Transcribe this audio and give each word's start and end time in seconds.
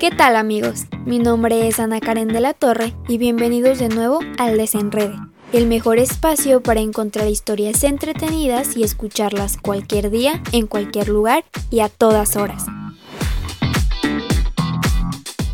¿Qué 0.00 0.10
tal 0.10 0.34
amigos? 0.34 0.86
Mi 1.06 1.20
nombre 1.20 1.68
es 1.68 1.78
Ana 1.78 2.00
Karen 2.00 2.28
de 2.28 2.40
la 2.40 2.52
Torre 2.52 2.92
y 3.06 3.16
bienvenidos 3.16 3.78
de 3.78 3.88
nuevo 3.88 4.18
al 4.38 4.58
Desenrede, 4.58 5.14
el 5.52 5.66
mejor 5.66 5.98
espacio 5.98 6.62
para 6.62 6.80
encontrar 6.80 7.28
historias 7.28 7.84
entretenidas 7.84 8.76
y 8.76 8.82
escucharlas 8.82 9.56
cualquier 9.56 10.10
día, 10.10 10.42
en 10.52 10.66
cualquier 10.66 11.08
lugar 11.08 11.44
y 11.70 11.78
a 11.80 11.88
todas 11.88 12.36
horas. 12.36 12.64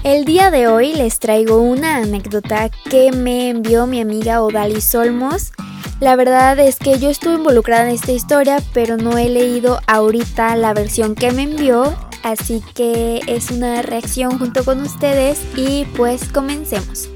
El 0.05 0.25
día 0.25 0.51
de 0.51 0.69
hoy 0.69 0.95
les 0.95 1.19
traigo 1.19 1.59
una 1.59 1.97
anécdota 1.97 2.71
que 2.89 3.13
me 3.13 3.51
envió 3.51 3.87
mi 3.87 4.01
amiga 4.01 4.43
Odalis 4.43 4.95
Olmos. 4.95 5.53
La 6.01 6.17
verdad 6.17 6.59
es 6.59 6.77
que 6.77 6.99
yo 6.99 7.11
estuve 7.11 7.35
involucrada 7.35 7.89
en 7.89 7.95
esta 7.95 8.13
historia, 8.13 8.63
pero 8.73 8.97
no 8.97 9.19
he 9.19 9.29
leído 9.29 9.81
ahorita 9.87 10.57
la 10.57 10.73
versión 10.73 11.15
que 11.15 11.31
me 11.31 11.43
envió, 11.43 11.95
así 12.23 12.63
que 12.75 13.21
es 13.27 13.51
una 13.51 13.83
reacción 13.83 14.39
junto 14.39 14.65
con 14.65 14.81
ustedes 14.81 15.41
y 15.57 15.85
pues 15.97 16.29
comencemos. 16.29 17.09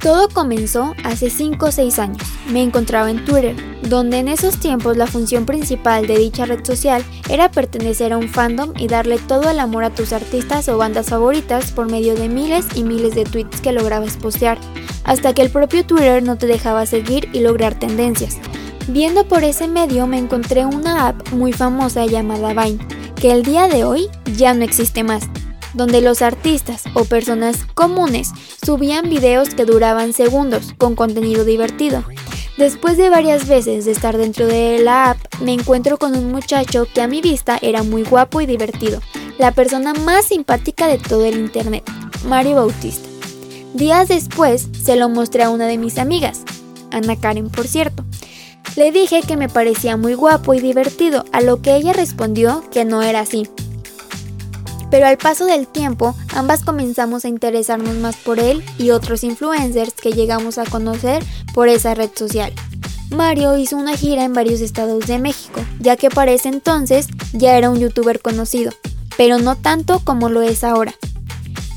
Todo 0.00 0.30
comenzó 0.30 0.94
hace 1.04 1.28
5 1.28 1.66
o 1.66 1.70
6 1.70 1.98
años. 1.98 2.22
Me 2.50 2.62
encontraba 2.62 3.10
en 3.10 3.22
Twitter, 3.26 3.54
donde 3.82 4.18
en 4.18 4.28
esos 4.28 4.58
tiempos 4.58 4.96
la 4.96 5.06
función 5.06 5.44
principal 5.44 6.06
de 6.06 6.16
dicha 6.16 6.46
red 6.46 6.64
social 6.64 7.04
era 7.28 7.50
pertenecer 7.50 8.14
a 8.14 8.16
un 8.16 8.30
fandom 8.30 8.72
y 8.78 8.88
darle 8.88 9.18
todo 9.18 9.50
el 9.50 9.60
amor 9.60 9.84
a 9.84 9.94
tus 9.94 10.14
artistas 10.14 10.70
o 10.70 10.78
bandas 10.78 11.10
favoritas 11.10 11.72
por 11.72 11.90
medio 11.90 12.14
de 12.14 12.30
miles 12.30 12.64
y 12.74 12.82
miles 12.82 13.14
de 13.14 13.24
tweets 13.24 13.60
que 13.60 13.72
lograbas 13.72 14.16
postear, 14.16 14.56
hasta 15.04 15.34
que 15.34 15.42
el 15.42 15.50
propio 15.50 15.84
Twitter 15.84 16.22
no 16.22 16.38
te 16.38 16.46
dejaba 16.46 16.86
seguir 16.86 17.28
y 17.34 17.40
lograr 17.40 17.78
tendencias. 17.78 18.38
Viendo 18.92 19.24
por 19.24 19.44
ese 19.44 19.68
medio 19.68 20.06
me 20.06 20.18
encontré 20.18 20.66
una 20.66 21.08
app 21.08 21.32
muy 21.32 21.52
famosa 21.52 22.06
llamada 22.06 22.52
Vine, 22.52 22.84
que 23.14 23.30
el 23.30 23.44
día 23.44 23.68
de 23.68 23.84
hoy 23.84 24.08
ya 24.36 24.52
no 24.52 24.64
existe 24.64 25.04
más 25.04 25.28
donde 25.74 26.00
los 26.00 26.22
artistas 26.22 26.82
o 26.94 27.04
personas 27.04 27.64
comunes 27.74 28.32
subían 28.64 29.08
videos 29.08 29.54
que 29.54 29.64
duraban 29.64 30.12
segundos 30.12 30.74
con 30.78 30.96
contenido 30.96 31.44
divertido. 31.44 32.04
Después 32.56 32.96
de 32.96 33.08
varias 33.08 33.46
veces 33.46 33.84
de 33.84 33.92
estar 33.92 34.18
dentro 34.18 34.46
de 34.46 34.80
la 34.80 35.10
app, 35.10 35.18
me 35.40 35.52
encuentro 35.52 35.96
con 35.96 36.16
un 36.16 36.30
muchacho 36.32 36.86
que 36.92 37.00
a 37.00 37.06
mi 37.06 37.20
vista 37.20 37.58
era 37.62 37.82
muy 37.82 38.02
guapo 38.02 38.40
y 38.40 38.46
divertido, 38.46 39.00
la 39.38 39.52
persona 39.52 39.94
más 39.94 40.26
simpática 40.26 40.88
de 40.88 40.98
todo 40.98 41.24
el 41.24 41.36
internet, 41.36 41.88
Mario 42.26 42.56
Bautista. 42.56 43.08
Días 43.72 44.08
después 44.08 44.68
se 44.82 44.96
lo 44.96 45.08
mostré 45.08 45.44
a 45.44 45.50
una 45.50 45.66
de 45.68 45.78
mis 45.78 45.96
amigas, 45.96 46.42
Ana 46.90 47.14
Karen 47.14 47.48
por 47.48 47.68
cierto. 47.68 48.04
Le 48.76 48.92
dije 48.92 49.22
que 49.22 49.36
me 49.36 49.48
parecía 49.48 49.96
muy 49.96 50.14
guapo 50.14 50.54
y 50.54 50.60
divertido, 50.60 51.24
a 51.32 51.40
lo 51.40 51.60
que 51.60 51.76
ella 51.76 51.92
respondió 51.92 52.64
que 52.70 52.84
no 52.84 53.02
era 53.02 53.20
así, 53.20 53.48
pero 54.90 55.06
al 55.06 55.18
paso 55.18 55.46
del 55.46 55.68
tiempo, 55.68 56.14
ambas 56.34 56.64
comenzamos 56.64 57.24
a 57.24 57.28
interesarnos 57.28 57.94
más 57.96 58.16
por 58.16 58.40
él 58.40 58.64
y 58.76 58.90
otros 58.90 59.22
influencers 59.22 59.94
que 59.94 60.12
llegamos 60.12 60.58
a 60.58 60.64
conocer 60.64 61.24
por 61.54 61.68
esa 61.68 61.94
red 61.94 62.10
social. 62.14 62.52
Mario 63.10 63.56
hizo 63.56 63.76
una 63.76 63.96
gira 63.96 64.24
en 64.24 64.32
varios 64.32 64.60
estados 64.60 65.06
de 65.06 65.18
México, 65.18 65.60
ya 65.78 65.96
que 65.96 66.10
para 66.10 66.32
ese 66.32 66.48
entonces 66.48 67.06
ya 67.32 67.56
era 67.56 67.70
un 67.70 67.78
youtuber 67.78 68.20
conocido, 68.20 68.72
pero 69.16 69.38
no 69.38 69.56
tanto 69.56 70.00
como 70.00 70.28
lo 70.28 70.42
es 70.42 70.64
ahora. 70.64 70.94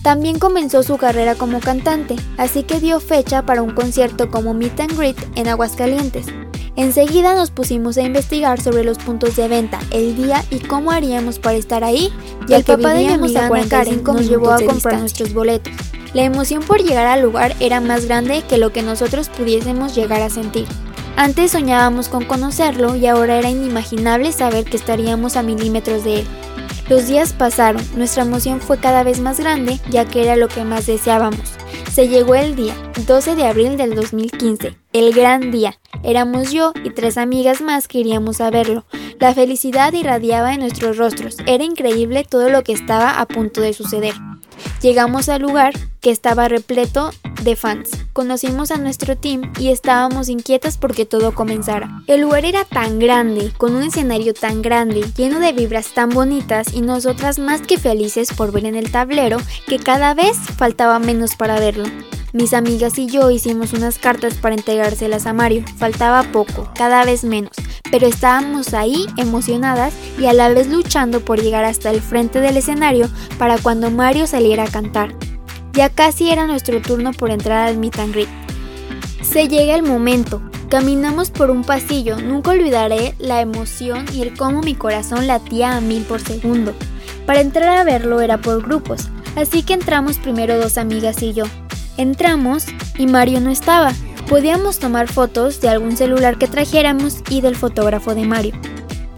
También 0.03 0.38
comenzó 0.38 0.83
su 0.83 0.97
carrera 0.97 1.36
como 1.36 1.59
cantante, 1.59 2.16
así 2.38 2.64
que 2.64 2.80
dio 2.80 2.99
fecha 2.99 3.45
para 3.45 3.61
un 3.61 3.73
concierto 3.73 4.30
como 4.30 4.53
Meet 4.53 4.80
and 4.81 4.97
Greet 4.97 5.17
en 5.36 5.47
Aguascalientes, 5.47 6.25
Enseguida 6.75 7.35
nos 7.35 7.52
pusimos 7.52 7.97
a 7.97 8.02
investigar 8.02 8.59
sobre 8.59 8.83
los 8.83 8.97
puntos 8.97 9.35
de 9.35 9.47
venta, 9.47 9.79
el 9.91 10.16
día 10.16 10.43
y 10.49 10.59
cómo 10.59 10.91
haríamos 10.91 11.38
para 11.38 11.55
estar 11.55 11.83
ahí, 11.83 12.11
y 12.47 12.53
el 12.53 12.63
papá 12.63 12.93
de 12.93 13.05
mi 13.05 13.13
amiga 13.13 13.49
Karen 13.69 14.03
nos 14.03 14.27
llevó 14.27 14.52
a 14.52 14.59
comprar 14.59 14.99
nuestros 14.99 15.33
boletos. 15.33 15.73
La 16.13 16.23
emoción 16.23 16.64
por 16.64 16.81
llegar 16.81 17.05
al 17.05 17.21
lugar 17.21 17.55
era 17.59 17.80
más 17.80 18.05
grande 18.05 18.43
que 18.48 18.58
lo 18.58 18.71
que 18.71 18.81
nosotros 18.81 19.30
pudiésemos 19.30 19.95
llegar 19.95 20.21
a 20.21 20.30
sentir. 20.30 20.67
Antes 21.15 21.52
soñábamos 21.52 22.09
con 22.09 22.25
conocerlo 22.25 22.95
y 22.95 23.05
ahora 23.05 23.37
era 23.37 23.49
inimaginable 23.49 24.31
saber 24.31 24.65
que 24.65 24.77
estaríamos 24.77 25.37
a 25.37 25.43
milímetros 25.43 26.03
de 26.03 26.21
él. 26.21 26.27
Los 26.89 27.08
días 27.08 27.33
pasaron, 27.33 27.83
nuestra 27.95 28.23
emoción 28.23 28.59
fue 28.59 28.77
cada 28.77 29.03
vez 29.03 29.19
más 29.19 29.39
grande 29.39 29.80
ya 29.89 30.05
que 30.05 30.23
era 30.23 30.36
lo 30.36 30.48
que 30.48 30.64
más 30.64 30.87
deseábamos. 30.87 31.53
Se 31.93 32.08
llegó 32.08 32.33
el 32.33 32.55
día, 32.55 32.73
12 33.05 33.36
de 33.36 33.45
abril 33.45 33.77
del 33.77 33.93
2015, 33.93 34.76
el 34.93 35.14
gran 35.14 35.52
día. 35.52 35.77
Éramos 36.02 36.52
yo 36.52 36.73
y 36.83 36.89
tres 36.89 37.20
amigas 37.20 37.61
más 37.61 37.87
que 37.87 37.99
iríamos 37.99 38.42
a 38.42 38.49
verlo. 38.49 38.83
La 39.20 39.36
felicidad 39.36 39.93
irradiaba 39.93 40.55
en 40.55 40.61
nuestros 40.61 40.98
rostros. 40.98 41.37
Era 41.45 41.64
increíble 41.64 42.26
todo 42.27 42.49
lo 42.49 42.64
que 42.64 42.73
estaba 42.73 43.20
a 43.20 43.27
punto 43.27 43.61
de 43.61 43.73
suceder. 43.73 44.15
Llegamos 44.81 45.30
al 45.30 45.43
lugar 45.43 45.76
que 46.02 46.09
estaba 46.09 46.48
repleto 46.48 47.11
de 47.43 47.55
fans. 47.55 47.92
Conocimos 48.14 48.71
a 48.71 48.77
nuestro 48.77 49.17
team 49.17 49.52
y 49.59 49.70
estábamos 49.70 50.30
inquietas 50.30 50.77
porque 50.77 51.05
todo 51.05 51.33
comenzara. 51.33 52.04
El 52.08 52.21
lugar 52.21 52.45
era 52.45 52.65
tan 52.65 52.99
grande, 52.99 53.52
con 53.58 53.76
un 53.76 53.83
escenario 53.83 54.33
tan 54.33 54.61
grande, 54.61 55.05
lleno 55.15 55.39
de 55.39 55.54
vibras 55.54 55.93
tan 55.93 56.09
bonitas 56.09 56.73
y 56.73 56.81
nosotras 56.81 57.39
más 57.39 57.61
que 57.61 57.77
felices 57.77 58.33
por 58.33 58.52
ver 58.52 58.65
en 58.65 58.76
el 58.76 58.92
tablero 58.92 59.37
que 59.67 59.80
cada 59.80 60.14
vez 60.14 60.37
faltaba 60.58 60.99
menos 60.99 61.36
para 61.36 61.59
verlo. 61.59 61.86
Mis 62.33 62.55
amigas 62.55 62.98
y 62.98 63.05
yo 63.05 63.30
hicimos 63.30 63.73
unas 63.73 63.99
cartas 63.99 64.33
para 64.33 64.55
entregárselas 64.55 65.27
a 65.27 65.33
Mario. 65.33 65.64
Faltaba 65.77 66.23
poco, 66.23 66.67
cada 66.73 67.05
vez 67.05 67.23
menos, 67.23 67.52
pero 67.92 68.08
estábamos 68.08 68.73
ahí 68.73 69.05
emocionadas 69.17 69.93
y 70.17 70.25
a 70.25 70.33
la 70.33 70.49
vez 70.49 70.67
luchando 70.67 71.20
por 71.20 71.39
llegar 71.39 71.64
hasta 71.64 71.92
el 71.92 72.02
frente 72.02 72.39
del 72.39 72.58
escenario 72.58 73.08
para 73.37 73.60
cuando 73.60 73.92
Mario 73.92 74.25
saliera 74.25 74.64
a 74.64 74.71
cantar. 74.71 75.15
Ya 75.73 75.89
casi 75.89 76.30
era 76.30 76.45
nuestro 76.45 76.82
turno 76.82 77.14
por 77.14 77.32
entrar 77.32 77.67
al 77.67 77.78
meet 77.78 77.98
and 77.98 78.14
greet. 78.14 78.30
Se 79.23 79.48
llega 79.48 79.73
el 79.73 79.82
momento. 79.82 80.42
Caminamos 80.70 81.32
por 81.32 81.50
un 81.50 81.64
pasillo, 81.64 82.20
nunca 82.20 82.52
olvidaré 82.52 83.16
la 83.20 83.42
emoción 83.42 84.06
y 84.14 84.22
el 84.22 84.38
cómo 84.38 84.61
mi 84.61 84.76
corazón 84.76 85.28
latía 85.28 85.76
a 85.76 85.82
mil 85.82 86.04
por 86.04 86.20
segundo. 86.20 86.73
Para 87.26 87.42
entrar 87.42 87.78
a 87.78 87.84
verlo 87.84 88.22
era 88.22 88.39
por 88.39 88.64
grupos, 88.64 89.10
así 89.36 89.64
que 89.64 89.73
entramos 89.73 90.17
primero 90.17 90.58
dos 90.58 90.78
amigas 90.78 91.22
y 91.22 91.34
yo. 91.34 91.45
Entramos 91.98 92.66
y 92.98 93.05
Mario 93.05 93.40
no 93.40 93.52
estaba. 93.52 93.94
Podíamos 94.28 94.80
tomar 94.80 95.08
fotos 95.08 95.61
de 95.61 95.70
algún 95.70 95.95
celular 95.95 96.38
que 96.38 96.48
trajéramos 96.48 97.22
y 97.30 97.42
del 97.42 97.55
fotógrafo 97.55 98.16
de 98.16 98.26
Mario. 98.26 98.54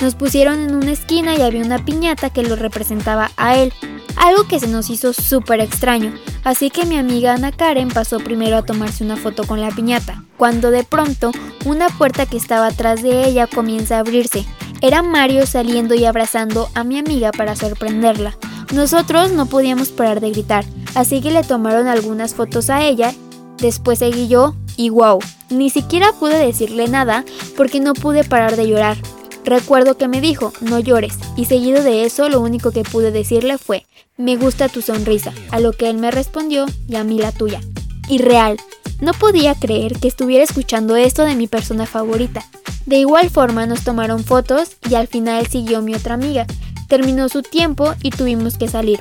Nos 0.02 0.16
pusieron 0.16 0.60
en 0.60 0.76
una 0.76 0.92
esquina 0.92 1.36
y 1.36 1.42
había 1.42 1.64
una 1.64 1.84
piñata 1.84 2.30
que 2.30 2.44
lo 2.44 2.58
representaba 2.58 3.32
a 3.38 3.56
él, 3.56 3.72
algo 4.18 4.46
que 4.48 4.60
se 4.60 4.68
nos 4.68 4.90
hizo 4.90 5.14
súper 5.14 5.62
extraño, 5.62 6.14
así 6.46 6.70
que 6.70 6.86
mi 6.86 6.98
amiga 6.98 7.34
Ana 7.34 7.52
Karen 7.52 7.90
pasó 7.90 8.20
primero 8.20 8.56
a 8.56 8.62
tomarse 8.62 9.04
una 9.04 9.18
foto 9.18 9.44
con 9.44 9.60
la 9.60 9.72
piñata, 9.72 10.24
cuando 10.38 10.72
de 10.72 10.86
pronto 10.86 11.32
una 11.66 11.90
puerta 11.90 12.26
que 12.26 12.38
estaba 12.38 12.68
atrás 12.68 13.04
de 13.04 13.28
ella 13.28 13.48
comienza 13.48 13.98
a 13.98 14.00
abrirse. 14.00 14.46
Era 14.80 15.02
Mario 15.02 15.46
saliendo 15.46 15.96
y 15.96 16.06
abrazando 16.06 16.70
a 16.74 16.86
mi 16.86 16.98
amiga 16.98 17.32
para 17.32 17.58
sorprenderla. 17.58 18.38
Nosotros 18.74 19.34
no 19.34 19.48
podíamos 19.48 19.90
parar 19.90 20.22
de 20.22 20.32
gritar, 20.32 20.64
así 20.94 21.20
que 21.22 21.32
le 21.32 21.44
tomaron 21.44 21.88
algunas 21.88 22.34
fotos 22.34 22.70
a 22.70 22.84
ella, 22.84 23.14
después 23.58 24.00
seguí 24.00 24.28
yo 24.28 24.56
y 24.78 24.90
wow, 24.90 25.20
ni 25.50 25.70
siquiera 25.70 26.12
pude 26.20 26.38
decirle 26.38 26.88
nada 26.88 27.26
porque 27.58 27.80
no 27.80 27.94
pude 27.94 28.24
parar 28.24 28.56
de 28.56 28.68
llorar. 28.68 28.98
Recuerdo 29.46 29.96
que 29.96 30.08
me 30.08 30.22
dijo, 30.22 30.54
no 30.60 30.80
llores, 30.80 31.20
y 31.38 31.46
seguido 31.46 31.84
de 31.84 32.04
eso 32.04 32.30
lo 32.30 32.42
único 32.42 32.72
que 32.72 32.82
pude 32.82 33.12
decirle 33.12 33.60
fue, 33.60 33.86
me 34.18 34.38
gusta 34.38 34.70
tu 34.70 34.82
sonrisa, 34.82 35.34
a 35.52 35.60
lo 35.60 35.72
que 35.72 35.88
él 35.88 35.98
me 35.98 36.10
respondió, 36.10 36.66
y 36.88 36.96
a 36.96 37.04
mí 37.04 37.20
la 37.20 37.32
tuya. 37.32 37.62
Y 38.10 38.18
real, 38.18 38.58
no 39.02 39.14
podía 39.14 39.54
creer 39.54 40.00
que 40.00 40.08
estuviera 40.08 40.44
escuchando 40.44 40.96
esto 40.96 41.26
de 41.26 41.36
mi 41.36 41.46
persona 41.46 41.86
favorita. 41.86 42.44
De 42.88 42.98
igual 42.98 43.30
forma 43.30 43.68
nos 43.68 43.84
tomaron 43.84 44.24
fotos 44.24 44.78
y 44.90 44.96
al 44.96 45.08
final 45.08 45.46
siguió 45.46 45.84
mi 45.84 45.94
otra 45.94 46.16
amiga. 46.16 46.48
Terminó 46.88 47.30
su 47.30 47.44
tiempo 47.44 47.94
y 48.02 48.10
tuvimos 48.10 48.58
que 48.58 48.68
salir. 48.68 49.00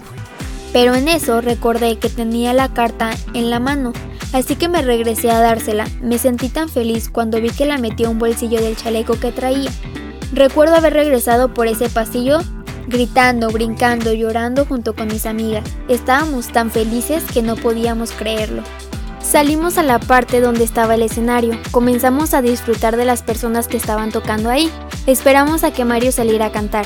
Pero 0.75 0.95
en 0.95 1.09
eso 1.09 1.41
recordé 1.41 1.97
que 1.97 2.11
tenía 2.11 2.53
la 2.53 2.69
carta 2.75 3.17
en 3.33 3.49
la 3.49 3.61
mano, 3.61 3.95
así 4.35 4.57
que 4.57 4.69
me 4.69 4.83
regresé 4.83 5.31
a 5.31 5.41
dársela. 5.41 5.89
Me 6.03 6.19
sentí 6.19 6.51
tan 6.51 6.69
feliz 6.69 7.09
cuando 7.09 7.41
vi 7.41 7.49
que 7.49 7.65
la 7.65 7.79
metió 7.79 8.11
un 8.11 8.19
bolsillo 8.19 8.61
del 8.61 8.77
chaleco 8.77 9.19
que 9.19 9.33
traía. 9.33 9.71
Recuerdo 10.35 10.75
haber 10.75 10.95
regresado 10.95 11.55
por 11.55 11.69
ese 11.69 11.89
pasillo 11.89 12.41
gritando, 12.89 13.49
brincando, 13.51 14.13
llorando 14.13 14.67
junto 14.67 14.95
con 14.95 15.09
mis 15.09 15.27
amigas. 15.27 15.65
Estábamos 15.89 16.49
tan 16.49 16.71
felices 16.71 17.25
que 17.33 17.41
no 17.41 17.57
podíamos 17.57 18.13
creerlo. 18.13 18.63
Salimos 19.21 19.79
a 19.79 19.83
la 19.83 19.99
parte 19.99 20.41
donde 20.41 20.65
estaba 20.65 20.97
el 20.97 21.03
escenario, 21.03 21.59
comenzamos 21.71 22.35
a 22.35 22.43
disfrutar 22.43 22.97
de 22.97 23.07
las 23.07 23.23
personas 23.23 23.69
que 23.69 23.77
estaban 23.79 24.11
tocando 24.11 24.51
ahí. 24.51 24.71
Esperamos 25.07 25.65
a 25.65 25.73
que 25.73 25.85
Mario 25.85 26.13
saliera 26.13 26.47
a 26.47 26.53
cantar. 26.53 26.85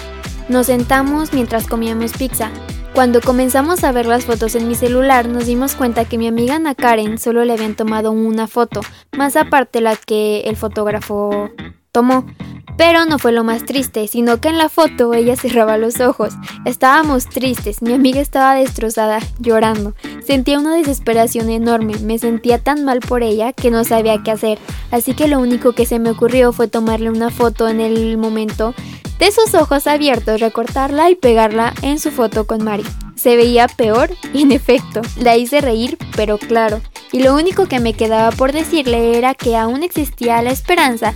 Nos 0.48 0.66
sentamos 0.66 1.32
mientras 1.32 1.66
comíamos 1.66 2.12
pizza. 2.12 2.50
Cuando 2.94 3.20
comenzamos 3.20 3.82
a 3.82 3.92
ver 3.92 4.06
las 4.06 4.24
fotos 4.24 4.54
en 4.54 4.68
mi 4.68 4.74
celular, 4.74 5.26
nos 5.26 5.46
dimos 5.46 5.74
cuenta 5.74 6.04
que 6.04 6.18
mi 6.18 6.26
amiga 6.26 6.56
Ana 6.56 6.74
Karen 6.74 7.18
solo 7.18 7.44
le 7.44 7.54
habían 7.54 7.74
tomado 7.74 8.12
una 8.12 8.46
foto, 8.46 8.80
más 9.16 9.36
aparte 9.36 9.80
la 9.80 9.96
que 9.96 10.40
el 10.42 10.56
fotógrafo 10.56 11.50
Pero 12.76 13.06
no 13.06 13.18
fue 13.18 13.32
lo 13.32 13.42
más 13.42 13.64
triste, 13.64 14.06
sino 14.06 14.40
que 14.40 14.48
en 14.48 14.56
la 14.56 14.68
foto 14.68 15.12
ella 15.12 15.34
cerraba 15.34 15.78
los 15.78 15.98
ojos. 16.00 16.34
Estábamos 16.64 17.28
tristes, 17.28 17.82
mi 17.82 17.92
amiga 17.92 18.20
estaba 18.20 18.54
destrozada, 18.54 19.18
llorando. 19.40 19.94
Sentía 20.24 20.60
una 20.60 20.76
desesperación 20.76 21.50
enorme, 21.50 21.98
me 21.98 22.20
sentía 22.20 22.58
tan 22.58 22.84
mal 22.84 23.00
por 23.00 23.24
ella 23.24 23.52
que 23.52 23.72
no 23.72 23.82
sabía 23.82 24.22
qué 24.22 24.30
hacer. 24.30 24.58
Así 24.92 25.14
que 25.14 25.26
lo 25.26 25.40
único 25.40 25.72
que 25.72 25.86
se 25.86 25.98
me 25.98 26.10
ocurrió 26.10 26.52
fue 26.52 26.68
tomarle 26.68 27.10
una 27.10 27.30
foto 27.30 27.68
en 27.68 27.80
el 27.80 28.16
momento 28.16 28.74
de 29.18 29.32
sus 29.32 29.54
ojos 29.54 29.88
abiertos, 29.88 30.40
recortarla 30.40 31.10
y 31.10 31.16
pegarla 31.16 31.74
en 31.82 31.98
su 31.98 32.12
foto 32.12 32.46
con 32.46 32.62
Mari. 32.62 32.84
Se 33.16 33.34
veía 33.34 33.66
peor 33.66 34.10
y 34.32 34.42
en 34.42 34.52
efecto, 34.52 35.02
la 35.16 35.36
hice 35.36 35.60
reír, 35.60 35.98
pero 36.14 36.38
claro. 36.38 36.80
Y 37.10 37.20
lo 37.20 37.34
único 37.34 37.66
que 37.66 37.80
me 37.80 37.94
quedaba 37.94 38.30
por 38.30 38.52
decirle 38.52 39.18
era 39.18 39.34
que 39.34 39.56
aún 39.56 39.82
existía 39.82 40.40
la 40.42 40.50
esperanza 40.50 41.14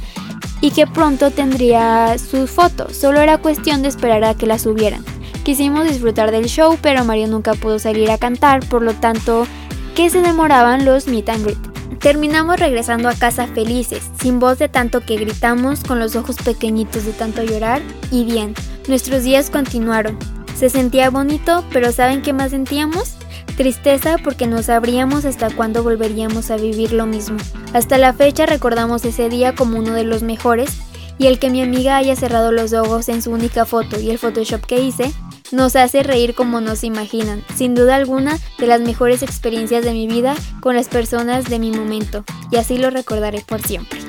y 0.63 0.71
que 0.71 0.87
pronto 0.87 1.31
tendría 1.31 2.17
su 2.19 2.47
foto, 2.47 2.89
solo 2.89 3.21
era 3.21 3.37
cuestión 3.37 3.83
de 3.83 3.89
esperar 3.89 4.25
a 4.25 4.35
que 4.35 4.47
la 4.47 4.59
subieran. 4.59 5.05
Quisimos 5.45 5.85
disfrutar 5.85 6.31
del 6.31 6.47
show, 6.47 6.79
pero 6.81 7.05
Mario 7.05 7.27
nunca 7.27 7.55
pudo 7.55 7.81
salir 7.81 8.11
a 8.11 8.17
cantar, 8.17 8.67
por 8.69 8.81
lo 8.81 8.95
tanto, 8.95 9.47
que 9.97 10.09
se 10.09 10.23
demoraban 10.23 10.85
los 10.85 11.09
meet 11.09 11.29
and 11.29 11.45
greet. 11.45 11.99
Terminamos 11.99 12.61
regresando 12.61 13.09
a 13.09 13.15
casa 13.15 13.49
felices, 13.49 14.09
sin 14.21 14.39
voz 14.39 14.59
de 14.59 14.69
tanto 14.69 15.01
que 15.01 15.17
gritamos, 15.17 15.83
con 15.83 15.99
los 15.99 16.15
ojos 16.15 16.37
pequeñitos 16.37 17.05
de 17.05 17.13
tanto 17.13 17.43
llorar, 17.43 17.83
y 18.13 18.25
bien, 18.25 18.55
nuestros 18.87 19.25
días 19.25 19.51
continuaron. 19.51 20.17
Se 20.55 20.71
sentía 20.71 21.11
bonito, 21.11 21.65
pero 21.73 21.91
¿saben 21.91 22.23
qué 22.23 22.33
más 22.33 22.53
sentíamos? 22.53 23.17
Tristeza 23.57 24.17
porque 24.23 24.47
no 24.47 24.63
sabríamos 24.63 25.25
hasta 25.25 25.51
cuándo 25.51 25.83
volveríamos 25.83 26.51
a 26.51 26.57
vivir 26.57 26.93
lo 26.93 27.07
mismo. 27.07 27.37
Hasta 27.73 27.99
la 27.99 28.13
fecha 28.13 28.47
recordamos 28.47 29.05
ese 29.05 29.29
día 29.29 29.55
como 29.55 29.79
uno 29.79 29.93
de 29.93 30.05
los 30.05 30.23
mejores 30.23 30.71
y 31.19 31.27
el 31.27 31.39
que 31.39 31.51
mi 31.51 31.63
amiga 31.63 31.97
haya 31.97 32.17
cerrado 32.17 32.51
los 32.51 32.73
ojos 32.73 33.09
en 33.09 33.23
su 33.23 33.31
única 33.31 33.67
foto 33.67 34.01
y 34.01 34.11
el 34.11 34.19
Photoshop 34.19 34.65
que 34.65 34.81
hice 34.81 35.13
nos 35.53 35.77
hace 35.77 36.03
reír 36.03 36.35
como 36.35 36.61
no 36.61 36.77
se 36.77 36.87
imaginan. 36.87 37.45
Sin 37.55 37.75
duda 37.75 37.97
alguna, 37.97 38.39
de 38.59 38.67
las 38.67 38.81
mejores 38.81 39.23
experiencias 39.23 39.85
de 39.85 39.93
mi 39.93 40.07
vida 40.07 40.35
con 40.61 40.75
las 40.75 40.89
personas 40.89 41.45
de 41.45 41.59
mi 41.59 41.71
momento. 41.71 42.25
Y 42.51 42.57
así 42.57 42.79
lo 42.79 42.91
recordaré 42.91 43.43
por 43.47 43.61
siempre. 43.61 44.01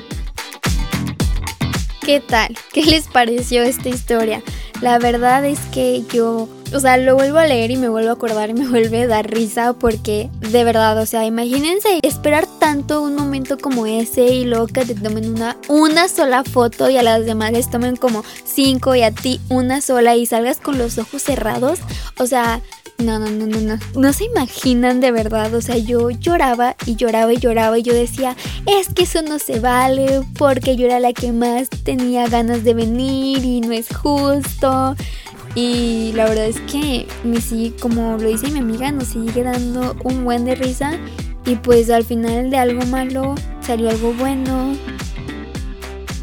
¿Qué 2.00 2.20
tal? 2.20 2.56
¿Qué 2.72 2.84
les 2.84 3.08
pareció 3.08 3.62
esta 3.62 3.88
historia? 3.88 4.42
La 4.80 4.98
verdad 4.98 5.44
es 5.44 5.58
que 5.72 6.02
yo 6.12 6.48
o 6.74 6.80
sea, 6.80 6.96
lo 6.96 7.14
vuelvo 7.14 7.38
a 7.38 7.46
leer 7.46 7.70
y 7.70 7.76
me 7.76 7.88
vuelvo 7.88 8.10
a 8.10 8.14
acordar 8.14 8.50
y 8.50 8.54
me 8.54 8.68
vuelve 8.68 9.02
a 9.02 9.06
dar 9.06 9.30
risa 9.30 9.72
porque 9.72 10.30
de 10.40 10.64
verdad, 10.64 11.00
o 11.00 11.06
sea, 11.06 11.24
imagínense 11.24 12.00
esperar 12.02 12.46
tanto 12.58 13.02
un 13.02 13.14
momento 13.14 13.58
como 13.58 13.86
ese 13.86 14.26
y 14.26 14.44
luego 14.44 14.66
que 14.66 14.84
te 14.84 14.94
tomen 14.94 15.30
una, 15.30 15.56
una 15.68 16.08
sola 16.08 16.44
foto 16.44 16.90
y 16.90 16.96
a 16.96 17.02
las 17.02 17.24
demás 17.24 17.52
les 17.52 17.70
tomen 17.70 17.96
como 17.96 18.24
cinco 18.44 18.94
y 18.94 19.02
a 19.02 19.10
ti 19.10 19.40
una 19.48 19.80
sola 19.80 20.16
y 20.16 20.26
salgas 20.26 20.58
con 20.58 20.78
los 20.78 20.98
ojos 20.98 21.22
cerrados. 21.22 21.78
O 22.18 22.26
sea, 22.26 22.60
no, 22.98 23.18
no, 23.18 23.28
no, 23.28 23.46
no, 23.46 23.60
no. 23.60 23.78
No 23.96 24.12
se 24.12 24.24
imaginan 24.24 25.00
de 25.00 25.10
verdad. 25.10 25.52
O 25.54 25.60
sea, 25.60 25.76
yo 25.76 26.10
lloraba 26.10 26.76
y 26.86 26.96
lloraba 26.96 27.32
y 27.32 27.38
lloraba 27.38 27.78
y 27.78 27.82
yo 27.82 27.92
decía, 27.92 28.36
es 28.66 28.88
que 28.94 29.04
eso 29.04 29.22
no 29.22 29.38
se 29.38 29.60
vale 29.60 30.22
porque 30.38 30.76
yo 30.76 30.86
era 30.86 31.00
la 31.00 31.12
que 31.12 31.32
más 31.32 31.68
tenía 31.68 32.28
ganas 32.28 32.64
de 32.64 32.74
venir 32.74 33.44
y 33.44 33.60
no 33.60 33.72
es 33.72 33.94
justo. 33.94 34.94
Y 35.54 36.12
la 36.14 36.24
verdad 36.24 36.46
es 36.46 36.60
que 36.62 37.06
me 37.22 37.40
sigue, 37.40 37.76
como 37.76 38.16
lo 38.16 38.28
dice 38.28 38.50
mi 38.50 38.58
amiga, 38.58 38.90
nos 38.90 39.08
sigue 39.08 39.42
dando 39.42 39.96
un 40.04 40.24
buen 40.24 40.44
de 40.44 40.54
risa. 40.54 40.98
Y 41.46 41.56
pues 41.56 41.90
al 41.90 42.04
final 42.04 42.50
de 42.50 42.56
algo 42.56 42.84
malo 42.86 43.34
salió 43.60 43.90
algo 43.90 44.12
bueno. 44.14 44.74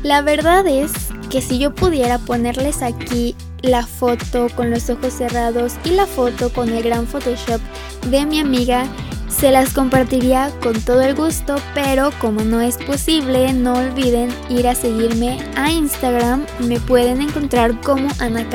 La 0.04 0.22
verdad 0.22 0.68
es 0.68 0.92
que 1.30 1.42
si 1.42 1.60
yo 1.60 1.74
pudiera 1.74 2.18
ponerles 2.18 2.82
aquí 2.82 3.36
la 3.62 3.86
foto 3.86 4.48
con 4.56 4.72
los 4.72 4.90
ojos 4.90 5.14
cerrados 5.14 5.76
y 5.86 5.92
la 5.92 6.08
foto 6.08 6.52
con 6.52 6.70
el 6.70 6.84
gran 6.84 7.06
Photoshop 7.06 7.62
de 8.10 8.26
mi 8.26 8.40
amiga, 8.40 8.86
se 9.32 9.52
las 9.52 9.74
compartiría 9.74 10.52
con 10.62 10.80
todo 10.82 11.02
el 11.02 11.16
gusto, 11.16 11.56
pero 11.74 12.12
como 12.20 12.42
no 12.42 12.62
es 12.62 12.78
posible, 12.78 13.54
no 13.54 13.74
olviden 13.74 14.30
ir 14.50 14.68
a 14.68 14.76
seguirme 14.76 15.40
a 15.56 15.72
Instagram. 15.72 16.46
Me 16.60 16.80
pueden 16.80 17.22
encontrar 17.22 17.80
como 17.82 18.10
Ana 18.20 18.48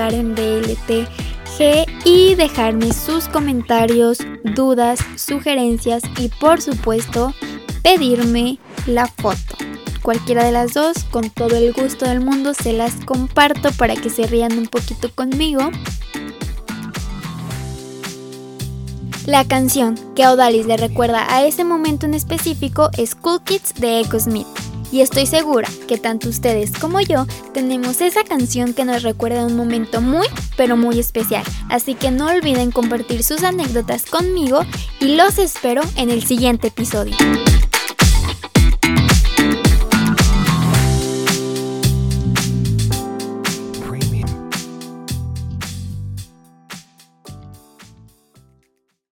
y 2.05 2.35
dejarme 2.35 2.93
sus 2.93 3.29
comentarios, 3.29 4.19
dudas, 4.45 5.01
sugerencias 5.17 6.03
y 6.19 6.29
por 6.29 6.61
supuesto 6.61 7.35
pedirme 7.83 8.59
la 8.87 9.07
foto. 9.07 9.57
Cualquiera 10.03 10.45
de 10.45 10.53
las 10.53 10.75
dos, 10.75 11.05
con 11.11 11.31
todo 11.31 11.57
el 11.57 11.73
gusto 11.73 12.05
del 12.05 12.21
mundo, 12.21 12.55
se 12.55 12.73
las 12.73 12.95
comparto 13.05 13.73
para 13.73 13.97
que 13.97 14.11
se 14.11 14.27
rían 14.27 14.57
un 14.57 14.67
poquito 14.67 15.11
conmigo. 15.13 15.71
La 19.27 19.45
canción 19.45 19.99
que 20.15 20.25
Odalis 20.29 20.67
le 20.67 20.77
recuerda 20.77 21.27
a 21.29 21.45
ese 21.45 21.65
momento 21.65 22.07
en 22.07 22.15
específico 22.15 22.91
es 22.97 23.17
Cool 23.17 23.43
Kids 23.43 23.75
de 23.75 23.99
Echo 23.99 24.21
Smith. 24.21 24.47
Y 24.93 25.01
estoy 25.01 25.27
segura 25.27 25.69
que 25.89 25.99
tanto 25.99 26.29
ustedes 26.29 26.71
como 26.71 27.01
yo 27.01 27.27
tenemos 27.53 28.01
esa 28.03 28.23
canción 28.23 28.73
que 28.73 28.85
nos 28.85 29.03
recuerda 29.03 29.45
un 29.45 29.57
momento 29.57 30.01
muy, 30.01 30.29
pero 30.57 30.77
muy 30.77 31.01
especial. 31.01 31.43
Así 31.69 31.97
que 31.97 32.13
no 32.13 32.29
olviden 32.29 32.71
compartir 32.71 33.25
sus 33.25 33.43
anécdotas 33.43 34.07
conmigo 34.07 34.61
y 35.01 35.17
los 35.17 35.41
espero 35.41 35.83
en 35.97 36.11
el 36.11 36.23
siguiente 36.23 36.69
episodio. 36.69 37.17